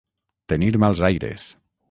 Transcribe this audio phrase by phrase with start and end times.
[0.53, 1.47] Tenir mals aires.